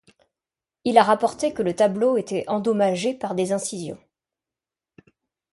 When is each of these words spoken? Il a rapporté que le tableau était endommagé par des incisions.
Il 0.83 0.97
a 0.97 1.03
rapporté 1.03 1.53
que 1.53 1.61
le 1.61 1.75
tableau 1.75 2.17
était 2.17 2.43
endommagé 2.49 3.13
par 3.13 3.35
des 3.35 3.51
incisions. 3.51 3.99